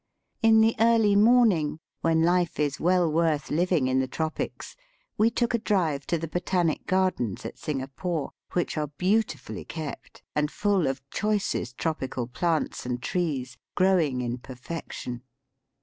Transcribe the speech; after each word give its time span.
In 0.41 0.61
the 0.61 0.75
early 0.79 1.15
morning, 1.15 1.77
when 2.01 2.23
life 2.23 2.59
is 2.59 2.77
weU 2.77 3.11
worth 3.11 3.51
living 3.51 3.85
in 3.87 3.99
the 3.99 4.07
tropics, 4.07 4.75
we 5.15 5.29
took 5.29 5.53
a 5.53 5.59
drive 5.59 6.07
to 6.07 6.17
the 6.17 6.27
Botanic 6.27 6.87
Gardens 6.87 7.45
at 7.45 7.59
Singapore, 7.59 8.31
which 8.53 8.79
are 8.79 8.87
beautifully 8.87 9.63
kept, 9.63 10.23
and 10.35 10.49
full 10.49 10.87
of 10.87 11.07
choicest 11.11 11.77
tropical 11.77 12.25
plants 12.25 12.83
and 12.83 12.99
trees 12.99 13.57
growing 13.75 14.21
in 14.21 14.39
Digitized 14.39 14.41
by 14.41 14.47
VjOOQIC 14.47 14.47
134 14.49 14.53
EAST 14.53 14.67
BY 14.67 14.73
WEST?i 14.73 15.21
perfection. 15.21 15.21